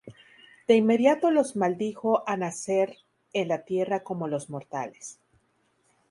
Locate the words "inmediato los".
0.75-1.55